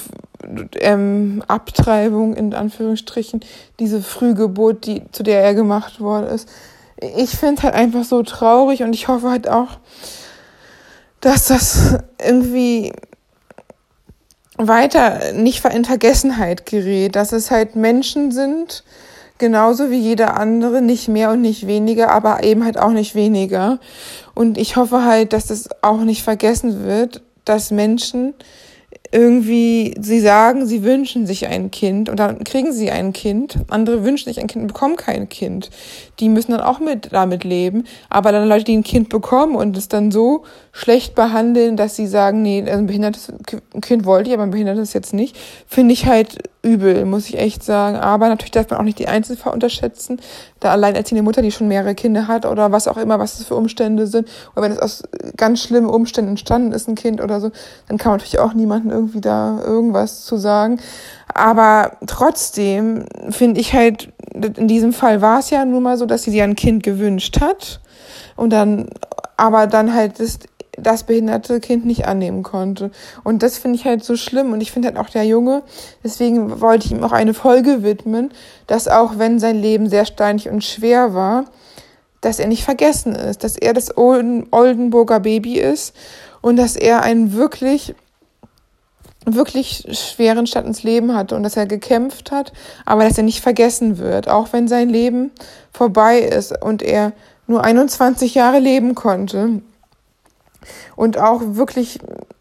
ähm, 0.81 1.43
Abtreibung 1.47 2.35
in 2.35 2.55
Anführungsstrichen, 2.55 3.41
diese 3.79 4.03
Frühgeburt, 4.03 4.87
die, 4.87 5.03
zu 5.13 5.23
der 5.23 5.43
er 5.43 5.55
gemacht 5.55 6.01
worden 6.01 6.27
ist. 6.27 6.49
Ich 7.17 7.31
finde 7.31 7.63
halt 7.63 7.75
einfach 7.75 8.05
so 8.05 8.23
traurig 8.23 8.83
und 8.83 8.93
ich 8.93 9.09
hoffe 9.09 9.31
halt 9.31 9.49
auch, 9.49 9.79
dass 11.21 11.47
das 11.47 11.99
irgendwie 12.25 12.93
weiter 14.57 15.33
nicht 15.33 15.65
in 15.65 15.85
Vergessenheit 15.85 16.67
gerät, 16.67 17.15
dass 17.17 17.33
es 17.33 17.51
halt 17.51 17.77
Menschen 17.77 18.33
sind, 18.33 18.83
genauso 19.39 19.91
wie 19.91 19.99
jeder 19.99 20.37
andere, 20.37 20.83
nicht 20.83 21.09
mehr 21.09 21.31
und 21.31 21.41
nicht 21.41 21.67
weniger, 21.67 22.11
aber 22.11 22.43
eben 22.43 22.65
halt 22.65 22.79
auch 22.79 22.91
nicht 22.91 23.15
weniger. 23.15 23.79
Und 24.35 24.59
ich 24.59 24.77
hoffe 24.77 25.05
halt, 25.05 25.33
dass 25.33 25.51
es 25.51 25.69
auch 25.83 26.01
nicht 26.01 26.25
vergessen 26.25 26.85
wird, 26.85 27.23
dass 27.45 27.71
Menschen 27.71 28.35
irgendwie, 29.11 29.95
sie 29.99 30.21
sagen, 30.21 30.67
sie 30.67 30.83
wünschen 30.83 31.27
sich 31.27 31.47
ein 31.47 31.71
Kind 31.71 32.09
und 32.09 32.19
dann 32.19 32.45
kriegen 32.45 32.73
sie 32.73 32.91
ein 32.91 33.13
Kind. 33.13 33.59
Andere 33.69 34.05
wünschen 34.05 34.29
sich 34.29 34.41
ein 34.41 34.47
Kind 34.47 34.63
und 34.63 34.69
bekommen 34.69 34.97
kein 34.97 35.29
Kind. 35.29 35.71
Die 36.21 36.29
müssen 36.29 36.53
dann 36.53 36.61
auch 36.61 36.79
mit 36.79 37.13
damit 37.13 37.45
leben. 37.45 37.85
Aber 38.11 38.33
dann 38.33 38.49
Leute, 38.49 38.65
die 38.65 38.77
ein 38.77 38.85
Kind 38.85 39.09
bekommen 39.09 39.57
und 39.57 39.77
es 39.77 39.89
dann 39.89 40.11
so 40.11 40.45
schlecht 40.73 41.15
behandeln, 41.15 41.77
dass 41.77 41.97
sie 41.97 42.07
sagen, 42.07 42.43
nee, 42.43 42.63
ein 42.69 42.87
behindertes 42.87 43.33
Kind 43.81 44.05
wollte 44.05 44.29
ich, 44.29 44.35
aber 44.35 44.43
ein 44.43 44.51
behindertes 44.51 44.93
jetzt 44.93 45.15
nicht, 45.15 45.37
finde 45.67 45.95
ich 45.95 46.07
halt 46.07 46.39
übel, 46.63 47.05
muss 47.05 47.29
ich 47.29 47.39
echt 47.39 47.63
sagen. 47.63 47.97
Aber 47.97 48.29
natürlich 48.29 48.51
darf 48.51 48.71
man 48.71 48.81
auch 48.81 48.85
nicht 48.85 48.99
die 48.99 49.09
Einzelfall 49.09 49.53
unterschätzen. 49.53 50.21
Da 50.61 50.73
alleinerziehende 50.73 51.23
Mutter, 51.23 51.43
die 51.43 51.53
schon 51.53 51.69
mehrere 51.69 51.95
Kinder 51.95 52.27
hat 52.27 52.47
oder 52.47 52.73
was 52.73 52.89
auch 52.89 52.97
immer, 52.97 53.19
was 53.19 53.39
das 53.39 53.47
für 53.47 53.55
Umstände 53.55 54.07
sind. 54.07 54.29
Oder 54.53 54.63
wenn 54.63 54.73
es 54.73 54.79
aus 54.79 55.03
ganz 55.37 55.63
schlimmen 55.63 55.89
Umständen 55.89 56.31
entstanden 56.31 56.73
ist, 56.73 56.89
ein 56.89 56.95
Kind 56.95 57.21
oder 57.21 57.41
so, 57.41 57.51
dann 57.89 57.99
kann 57.99 58.11
man 58.11 58.19
natürlich 58.19 58.41
auch 58.41 58.55
niemanden 58.55 58.91
irgendwie 58.91 59.21
da 59.21 59.61
irgendwas 59.65 60.25
zu 60.25 60.37
sagen. 60.37 60.81
Aber 61.33 61.93
trotzdem 62.07 63.05
finde 63.31 63.61
ich 63.61 63.73
halt, 63.75 64.13
in 64.33 64.69
diesem 64.69 64.93
Fall 64.93 65.21
war 65.21 65.39
es 65.39 65.51
ja 65.51 65.65
nun 65.65 65.83
mal 65.83 65.97
so, 65.97 66.07
dass 66.07 66.25
sie 66.25 66.31
sich 66.31 66.43
ein 66.43 66.57
Kind 66.57 66.83
gewünscht 66.83 67.41
hat 67.41 67.81
und 68.37 68.53
dann, 68.53 68.89
aber 69.37 69.67
dann 69.67 69.95
halt 69.95 70.19
das 70.21 70.39
das 70.83 71.05
behinderte 71.05 71.61
Kind 71.61 71.85
nicht 71.85 72.07
annehmen 72.07 72.43
konnte. 72.43 72.91
Und 73.25 73.43
das 73.43 73.59
finde 73.59 73.77
ich 73.77 73.85
halt 73.85 74.05
so 74.05 74.17
schlimm. 74.17 74.53
Und 74.53 74.61
ich 74.61 74.73
finde 74.73 74.89
halt 74.89 74.99
auch 74.99 75.11
der 75.11 75.25
Junge, 75.25 75.63
deswegen 76.05 76.61
wollte 76.61 76.87
ich 76.87 76.93
ihm 76.93 77.05
auch 77.05 77.13
eine 77.13 77.35
Folge 77.35 77.83
widmen, 77.83 78.31
dass 78.67 78.89
auch 78.89 79.19
wenn 79.19 79.39
sein 79.39 79.57
Leben 79.57 79.89
sehr 79.89 80.05
steinig 80.05 80.49
und 80.49 80.65
schwer 80.65 81.15
war, 81.15 81.45
dass 82.21 82.39
er 82.39 82.49
nicht 82.49 82.65
vergessen 82.65 83.15
ist, 83.15 83.45
dass 83.45 83.57
er 83.57 83.75
das 83.75 83.97
Oldenburger 83.97 85.21
Baby 85.21 85.59
ist 85.59 85.95
und 86.41 86.57
dass 86.57 86.77
er 86.77 87.03
einen 87.03 87.33
wirklich 87.33 87.95
wirklich 89.25 89.87
schweren 89.91 90.47
Stadt 90.47 90.65
ins 90.65 90.83
Leben 90.83 91.15
hatte 91.15 91.37
und 91.37 91.43
dass 91.43 91.57
er 91.57 91.67
gekämpft 91.67 92.31
hat, 92.31 92.53
aber 92.87 93.05
dass 93.05 93.19
er 93.19 93.25
nicht 93.25 93.43
vergessen 93.43 93.99
wird, 93.99 94.29
auch 94.29 94.53
wenn 94.53 94.69
sein 94.69 94.89
Leben 94.89 95.33
vorbei 95.71 96.21
ist 96.21 96.63
und 96.63 96.83
er 96.83 97.13
nur 97.47 97.63
21 97.63 98.35
Jahre 98.35 98.59
leben 98.59 98.95
konnte 98.95 99.63
und 100.97 101.19
auch 101.19 101.41
wirklich 101.45 101.99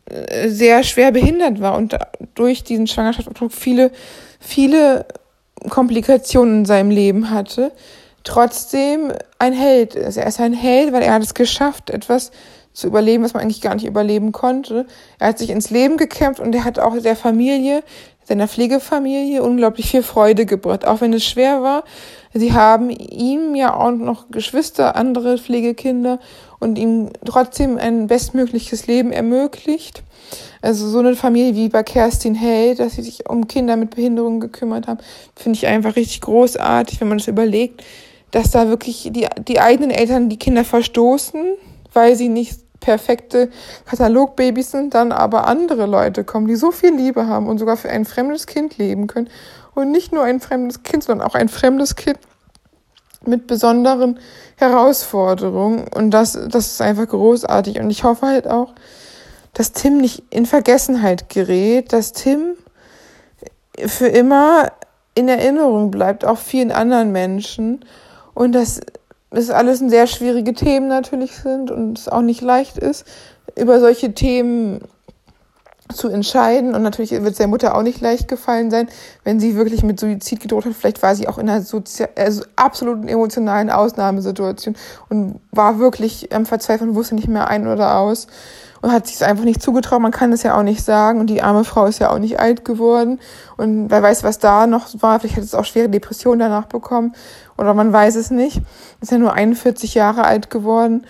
äh, 0.10 0.50
sehr 0.50 0.84
schwer 0.84 1.12
behindert 1.12 1.62
war 1.62 1.78
und 1.78 1.98
durch 2.36 2.64
diesen 2.64 2.88
Schwangerschaftsabdruck 2.88 3.52
viele, 3.52 3.92
viele 4.40 5.06
Komplikationen 5.70 6.60
in 6.60 6.66
seinem 6.66 6.92
Leben 6.92 7.30
hatte, 7.30 7.72
trotzdem 8.24 9.12
ein 9.40 9.54
Held 9.54 9.96
ist. 9.96 10.18
Er 10.18 10.28
ist 10.28 10.40
ein 10.40 10.54
Held, 10.54 10.94
weil 10.94 11.02
er 11.02 11.14
hat 11.14 11.24
es 11.24 11.34
geschafft, 11.34 11.90
etwas 11.90 12.32
zu 12.74 12.88
überleben, 12.88 13.24
was 13.24 13.34
man 13.34 13.42
eigentlich 13.42 13.62
gar 13.62 13.74
nicht 13.74 13.88
überleben 13.88 14.32
konnte. 14.32 14.86
Er 15.18 15.30
hat 15.30 15.40
sich 15.40 15.50
ins 15.50 15.72
Leben 15.72 15.98
gekämpft 15.98 16.40
und 16.40 16.54
er 16.54 16.64
hat 16.64 16.78
auch 16.78 16.96
der 16.98 17.16
Familie, 17.16 17.84
seiner 18.28 18.50
Pflegefamilie 18.50 19.42
unglaublich 19.42 19.92
viel 19.92 20.04
Freude 20.04 20.46
gebracht, 20.46 20.86
auch 20.86 21.00
wenn 21.00 21.14
es 21.14 21.24
schwer 21.24 21.62
war. 21.62 21.86
Sie 22.34 22.52
haben 22.52 22.90
ihm 22.90 23.56
ja 23.56 23.74
auch 23.74 23.92
noch 23.92 24.30
Geschwister, 24.30 24.98
andere 24.98 25.38
Pflegekinder 25.38 26.20
und 26.60 26.78
ihm 26.78 27.10
trotzdem 27.24 27.78
ein 27.78 28.08
bestmögliches 28.08 28.86
Leben 28.88 29.14
ermöglicht. 29.14 30.04
Also 30.62 30.90
so 30.90 31.00
eine 31.00 31.16
Familie 31.16 31.56
wie 31.56 31.70
bei 31.70 31.84
Kerstin 31.84 32.36
Hey, 32.36 32.76
dass 32.76 32.96
sie 32.96 33.04
sich 33.04 33.30
um 33.30 33.48
Kinder 33.48 33.78
mit 33.78 33.96
Behinderungen 33.96 34.42
gekümmert 34.42 34.88
haben, 34.88 35.00
finde 35.34 35.58
ich 35.58 35.68
einfach 35.68 35.96
richtig 35.96 36.20
großartig, 36.20 37.00
wenn 37.00 37.08
man 37.08 37.20
das 37.20 37.30
überlegt, 37.30 37.86
dass 38.32 38.52
da 38.52 38.68
wirklich 38.68 39.10
die, 39.14 39.26
die 39.48 39.62
eigenen 39.62 39.92
Eltern 39.92 40.28
die 40.28 40.38
Kinder 40.38 40.66
verstoßen, 40.66 41.56
weil 41.94 42.18
sie 42.18 42.28
nicht 42.28 42.60
perfekte 42.88 43.50
Katalogbabys 43.86 44.72
sind, 44.72 44.94
dann 44.94 45.12
aber 45.12 45.46
andere 45.46 45.86
Leute 45.88 46.24
kommen, 46.24 46.48
die 46.48 46.56
so 46.56 46.72
viel 46.72 46.96
Liebe 46.96 47.28
haben 47.28 47.50
und 47.50 47.58
sogar 47.58 47.76
für 47.76 47.90
ein 47.90 48.06
fremdes 48.06 48.48
Kind 48.48 48.78
leben 48.78 49.08
können. 49.08 49.30
Und 49.76 49.92
nicht 49.92 50.14
nur 50.14 50.24
ein 50.24 50.40
fremdes 50.40 50.84
Kind, 50.84 51.04
sondern 51.04 51.28
auch 51.28 51.36
ein 51.36 51.50
fremdes 51.50 51.98
Kind 51.98 52.18
mit 53.26 53.46
besonderen 53.46 54.20
Herausforderungen. 54.56 55.86
Und 55.94 56.12
das, 56.12 56.32
das 56.32 56.68
ist 56.68 56.82
einfach 56.82 57.10
großartig. 57.10 57.78
Und 57.82 57.90
ich 57.90 58.06
hoffe 58.06 58.26
halt 58.26 58.48
auch, 58.48 58.74
dass 59.54 59.74
Tim 59.74 59.98
nicht 59.98 60.24
in 60.30 60.46
Vergessenheit 60.46 61.28
gerät, 61.28 61.92
dass 61.92 62.14
Tim 62.14 62.54
für 63.86 64.08
immer 64.08 64.72
in 65.14 65.28
Erinnerung 65.28 65.92
bleibt, 65.92 66.24
auch 66.24 66.38
vielen 66.38 66.72
anderen 66.72 67.12
Menschen. 67.12 67.84
Und 68.34 68.54
dass 68.54 68.80
es 69.32 69.50
alles 69.50 69.80
sehr 69.80 70.08
schwierige 70.08 70.54
Themen 70.54 70.88
natürlich 70.88 71.34
sind 71.34 71.72
und 71.72 71.98
es 72.00 72.08
auch 72.08 72.22
nicht 72.22 72.42
leicht 72.42 72.78
ist, 72.78 73.06
über 73.56 73.80
solche 73.80 74.14
Themen 74.14 74.82
zu 75.94 76.10
entscheiden. 76.10 76.76
Und 76.76 76.84
natürlich 76.84 77.12
wird 77.12 77.26
es 77.26 77.38
der 77.38 77.48
Mutter 77.48 77.76
auch 77.76 77.84
nicht 77.84 78.02
leicht 78.02 78.28
gefallen 78.28 78.72
sein, 78.72 78.88
wenn 79.24 79.40
sie 79.40 79.56
wirklich 79.56 79.84
mit 79.84 80.00
Suizid 80.00 80.40
gedroht 80.40 80.66
hat. 80.66 80.74
Vielleicht 80.74 81.02
war 81.02 81.16
sie 81.16 81.28
auch 81.28 81.38
in 81.38 81.50
einer 81.50 81.62
Sozi 81.62 82.06
also 82.16 82.44
absoluten 82.56 83.08
emotionalen 83.08 83.70
Ausnahmesituation 83.70 84.76
und 85.10 85.40
war 85.52 85.80
wirklich 85.80 86.34
am 86.34 86.46
Verzweifeln, 86.46 86.96
wusste 86.96 87.16
nicht 87.16 87.28
mehr 87.28 87.48
ein 87.48 87.68
oder 87.68 87.98
aus 87.98 88.28
und 88.82 88.92
hat 88.92 89.08
sich 89.08 89.16
es 89.16 89.22
einfach 89.22 89.44
nicht 89.44 89.62
zugetraut. 89.62 90.02
Man 90.02 90.12
kann 90.12 90.32
es 90.32 90.44
ja 90.44 90.58
auch 90.58 90.64
nicht 90.64 90.84
sagen. 90.84 91.20
Und 91.20 91.30
die 91.30 91.42
arme 91.42 91.64
Frau 91.64 91.86
ist 91.86 92.00
ja 92.00 92.12
auch 92.12 92.20
nicht 92.20 92.40
alt 92.40 92.66
geworden. 92.66 93.20
Und 93.58 93.90
wer 93.90 94.04
weiß, 94.04 94.24
was 94.24 94.40
da 94.40 94.68
noch 94.68 94.88
war. 95.02 95.20
Vielleicht 95.20 95.38
hat 95.38 95.44
es 95.44 95.56
auch 95.56 95.66
schwere 95.66 95.90
Depressionen 95.90 96.40
danach 96.40 96.66
bekommen. 96.66 97.14
Oder 97.58 97.74
man 97.74 97.92
weiß 97.92 98.16
es 98.16 98.30
nicht. 98.30 98.62
Ist 99.02 99.12
ja 99.12 99.18
nur 99.18 99.34
41 99.34 99.94
Jahre 99.94 100.26
alt 100.26 100.50
geworden. 100.50 101.06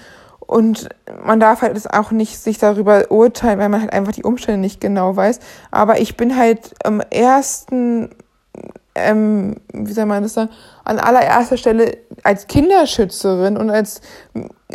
Und 0.47 0.87
man 1.25 1.41
darf 1.41 1.61
halt 1.61 1.93
auch 1.93 2.11
nicht 2.11 2.39
sich 2.39 2.57
darüber 2.57 3.11
urteilen, 3.11 3.59
weil 3.59 3.67
man 3.67 3.81
halt 3.81 3.91
einfach 3.91 4.13
die 4.13 4.23
Umstände 4.23 4.61
nicht 4.61 4.79
genau 4.79 5.15
weiß. 5.15 5.39
Aber 5.71 5.99
ich 5.99 6.15
bin 6.15 6.37
halt 6.37 6.73
am 6.83 7.01
ersten, 7.01 8.09
ähm, 8.95 9.57
wie 9.73 9.91
soll 9.91 10.05
man 10.05 10.23
das 10.23 10.35
sagen, 10.35 10.49
an 10.85 10.99
allererster 10.99 11.57
Stelle 11.57 11.97
als 12.23 12.47
Kinderschützerin 12.47 13.57
und 13.57 13.69
als 13.69 13.99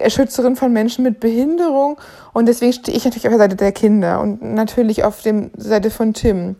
Schützerin 0.08 0.56
von 0.56 0.74
Menschen 0.74 1.04
mit 1.04 1.20
Behinderung. 1.20 1.98
Und 2.34 2.46
deswegen 2.46 2.74
stehe 2.74 2.96
ich 2.96 3.06
natürlich 3.06 3.26
auf 3.26 3.32
der 3.32 3.38
Seite 3.38 3.56
der 3.56 3.72
Kinder 3.72 4.20
und 4.20 4.42
natürlich 4.42 5.04
auf 5.04 5.22
der 5.22 5.50
Seite 5.56 5.90
von 5.90 6.12
Tim. 6.12 6.56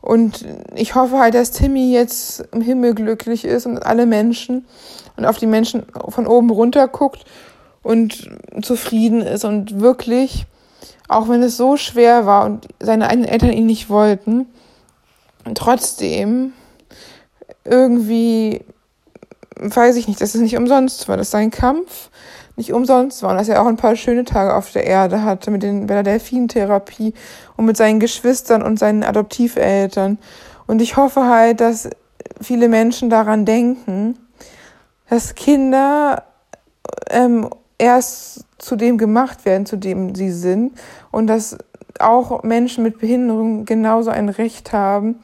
Und 0.00 0.46
ich 0.76 0.94
hoffe 0.94 1.18
halt, 1.18 1.34
dass 1.34 1.50
Timmy 1.50 1.92
jetzt 1.92 2.44
im 2.52 2.60
Himmel 2.60 2.94
glücklich 2.94 3.44
ist 3.44 3.66
und 3.66 3.84
alle 3.84 4.06
Menschen 4.06 4.66
und 5.16 5.24
auf 5.24 5.36
die 5.36 5.46
Menschen 5.46 5.84
von 6.10 6.28
oben 6.28 6.50
runter 6.50 6.86
guckt 6.86 7.24
und 7.86 8.28
zufrieden 8.62 9.22
ist 9.22 9.44
und 9.44 9.80
wirklich, 9.80 10.46
auch 11.06 11.28
wenn 11.28 11.40
es 11.42 11.56
so 11.56 11.76
schwer 11.76 12.26
war 12.26 12.44
und 12.44 12.66
seine 12.80 13.08
eigenen 13.08 13.28
Eltern 13.28 13.52
ihn 13.52 13.66
nicht 13.66 13.88
wollten, 13.88 14.46
trotzdem 15.54 16.52
irgendwie, 17.64 18.62
weiß 19.54 19.94
ich 19.94 20.08
nicht, 20.08 20.20
dass 20.20 20.34
es 20.34 20.40
nicht 20.40 20.56
umsonst 20.56 21.08
war, 21.08 21.16
dass 21.16 21.30
sein 21.30 21.52
Kampf 21.52 22.10
nicht 22.56 22.72
umsonst 22.72 23.22
war 23.22 23.30
und 23.30 23.36
dass 23.36 23.48
er 23.48 23.62
auch 23.62 23.66
ein 23.66 23.76
paar 23.76 23.94
schöne 23.94 24.24
Tage 24.24 24.54
auf 24.54 24.72
der 24.72 24.84
Erde 24.84 25.22
hatte 25.22 25.52
mit, 25.52 25.62
den, 25.62 25.86
der 25.86 26.02
Delfintherapie 26.02 27.14
und 27.56 27.66
mit 27.66 27.76
seinen 27.76 28.00
Geschwistern 28.00 28.62
und 28.62 28.80
seinen 28.80 29.04
Adoptiveltern. 29.04 30.18
Und 30.66 30.82
ich 30.82 30.96
hoffe 30.96 31.26
halt, 31.26 31.60
dass 31.60 31.88
viele 32.40 32.68
Menschen 32.68 33.10
daran 33.10 33.44
denken, 33.44 34.18
dass 35.08 35.36
Kinder 35.36 36.24
ähm, 37.10 37.48
erst 37.78 38.44
zu 38.58 38.76
dem 38.76 38.98
gemacht 38.98 39.44
werden, 39.44 39.66
zu 39.66 39.76
dem 39.76 40.14
sie 40.14 40.30
sind. 40.30 40.72
Und 41.10 41.26
dass 41.26 41.58
auch 41.98 42.42
Menschen 42.42 42.82
mit 42.82 42.98
Behinderung 42.98 43.64
genauso 43.64 44.10
ein 44.10 44.28
Recht 44.28 44.72
haben 44.72 45.16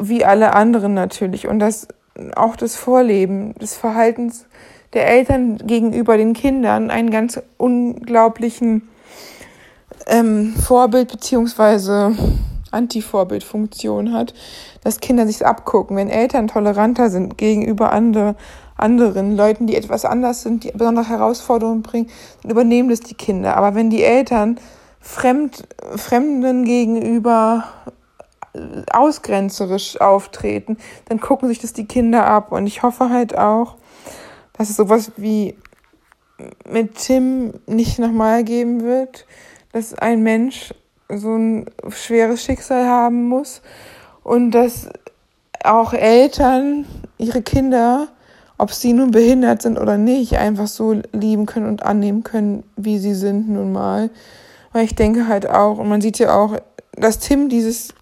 wie 0.00 0.24
alle 0.24 0.54
anderen 0.54 0.94
natürlich. 0.94 1.46
Und 1.46 1.58
dass 1.58 1.88
auch 2.36 2.56
das 2.56 2.76
Vorleben 2.76 3.54
des 3.54 3.76
Verhaltens 3.76 4.46
der 4.92 5.08
Eltern 5.08 5.58
gegenüber 5.58 6.16
den 6.16 6.32
Kindern 6.32 6.90
einen 6.90 7.10
ganz 7.10 7.40
unglaublichen 7.56 8.88
ähm, 10.06 10.54
Vorbild 10.54 11.10
beziehungsweise 11.10 12.14
Anti-Vorbildfunktion 12.74 14.12
hat, 14.12 14.34
dass 14.82 15.00
Kinder 15.00 15.26
sich 15.26 15.46
abgucken. 15.46 15.96
Wenn 15.96 16.10
Eltern 16.10 16.48
toleranter 16.48 17.08
sind 17.08 17.38
gegenüber 17.38 17.92
andere, 17.92 18.36
anderen 18.76 19.36
Leuten, 19.36 19.66
die 19.66 19.76
etwas 19.76 20.04
anders 20.04 20.42
sind, 20.42 20.64
die 20.64 20.72
besondere 20.72 21.08
Herausforderungen 21.08 21.82
bringen, 21.82 22.10
dann 22.42 22.50
übernehmen 22.50 22.90
das 22.90 23.00
die 23.00 23.14
Kinder. 23.14 23.56
Aber 23.56 23.74
wenn 23.74 23.88
die 23.88 24.02
Eltern 24.02 24.58
fremd, 25.00 25.66
Fremden 25.96 26.64
gegenüber 26.64 27.64
ausgrenzerisch 28.92 30.00
auftreten, 30.00 30.76
dann 31.06 31.20
gucken 31.20 31.48
sich 31.48 31.58
das 31.58 31.72
die 31.72 31.86
Kinder 31.86 32.26
ab. 32.26 32.52
Und 32.52 32.66
ich 32.66 32.82
hoffe 32.82 33.10
halt 33.10 33.36
auch, 33.36 33.76
dass 34.52 34.70
es 34.70 34.76
sowas 34.76 35.12
wie 35.16 35.56
mit 36.68 36.96
Tim 36.96 37.54
nicht 37.66 37.98
nochmal 37.98 38.44
geben 38.44 38.82
wird, 38.82 39.26
dass 39.72 39.94
ein 39.94 40.22
Mensch 40.22 40.74
so 41.18 41.34
ein 41.34 41.66
schweres 41.90 42.42
Schicksal 42.42 42.86
haben 42.86 43.28
muss 43.28 43.62
und 44.22 44.50
dass 44.52 44.88
auch 45.62 45.92
Eltern 45.92 46.86
ihre 47.18 47.42
Kinder 47.42 48.08
ob 48.56 48.70
sie 48.72 48.92
nun 48.92 49.10
behindert 49.10 49.62
sind 49.62 49.78
oder 49.78 49.98
nicht, 49.98 50.38
einfach 50.38 50.68
so 50.68 51.02
lieben 51.12 51.44
können 51.44 51.66
und 51.66 51.82
annehmen 51.82 52.22
können, 52.22 52.62
wie 52.76 52.98
sie 52.98 53.14
sind 53.14 53.48
nun 53.48 53.72
mal. 53.72 54.10
Weil 54.72 54.84
ich 54.84 54.94
denke 54.94 55.26
halt 55.26 55.48
auch, 55.48 55.78
und 55.78 55.88
man 55.88 56.00
sieht 56.00 56.20
ja 56.20 56.36
auch 56.36 56.56
dass 56.96 57.18
Tim 57.18 57.48
dieses 57.48 57.94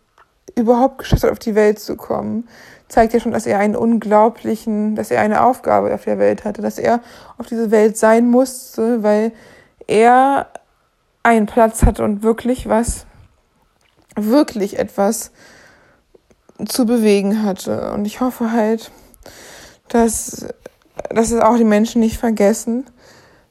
überhaupt 0.56 0.98
geschafft 0.98 1.24
hat, 1.24 1.30
auf 1.30 1.38
die 1.38 1.54
Welt 1.54 1.78
zu 1.78 1.96
kommen, 1.96 2.48
zeigt 2.88 3.14
ja 3.14 3.20
schon, 3.20 3.32
dass 3.32 3.46
er 3.46 3.58
einen 3.58 3.76
unglaublichen, 3.76 4.96
dass 4.96 5.10
er 5.10 5.22
eine 5.22 5.44
Aufgabe 5.44 5.94
auf 5.94 6.04
der 6.04 6.18
Welt 6.18 6.44
hatte, 6.44 6.60
dass 6.60 6.78
er 6.78 7.00
auf 7.38 7.46
diese 7.46 7.70
Welt 7.70 7.96
sein 7.96 8.28
musste, 8.28 9.02
weil 9.02 9.32
er 9.86 10.48
einen 11.22 11.46
Platz 11.46 11.82
hatte 11.82 12.04
und 12.04 12.22
wirklich 12.22 12.68
was, 12.68 13.06
wirklich 14.16 14.78
etwas 14.78 15.32
zu 16.66 16.86
bewegen 16.86 17.42
hatte. 17.42 17.92
Und 17.92 18.04
ich 18.04 18.20
hoffe 18.20 18.52
halt, 18.52 18.90
dass, 19.88 20.46
dass 21.10 21.30
es 21.30 21.40
auch 21.40 21.56
die 21.56 21.64
Menschen 21.64 22.00
nicht 22.00 22.18
vergessen, 22.18 22.84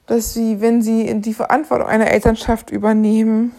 dass 0.07 0.33
sie, 0.33 0.61
wenn 0.61 0.81
sie 0.81 1.21
die 1.21 1.33
Verantwortung 1.33 1.87
einer 1.87 2.11
Elternschaft 2.11 2.69
übernehmen, 2.69 3.53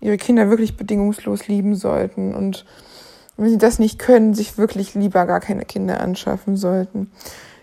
ihre 0.00 0.16
Kinder 0.16 0.50
wirklich 0.50 0.76
bedingungslos 0.76 1.48
lieben 1.48 1.74
sollten 1.74 2.34
und 2.34 2.64
wenn 3.36 3.50
sie 3.50 3.58
das 3.58 3.78
nicht 3.78 3.98
können, 3.98 4.34
sich 4.34 4.58
wirklich 4.58 4.94
lieber 4.94 5.26
gar 5.26 5.40
keine 5.40 5.64
Kinder 5.64 6.00
anschaffen 6.00 6.56
sollten. 6.56 7.10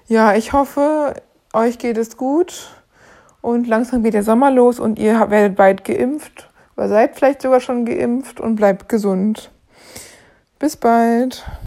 Ja, 0.08 0.36
ich 0.36 0.52
hoffe, 0.52 1.16
euch 1.54 1.78
geht 1.78 1.98
es 1.98 2.18
gut 2.18 2.70
und 3.42 3.68
langsam 3.68 4.04
geht 4.04 4.14
der 4.14 4.24
Sommer 4.24 4.52
los 4.52 4.80
und 4.80 5.00
ihr 5.00 5.30
werdet 5.30 5.56
bald 5.58 5.84
geimpft 5.84 6.50
oder 6.78 6.88
seid 6.88 7.16
vielleicht 7.16 7.42
sogar 7.42 7.60
schon 7.60 7.86
geimpft 7.86 8.40
und 8.40 8.56
bleibt 8.56 8.90
gesund. 8.90 9.52
Bis 10.60 10.78
bald. 10.78 11.44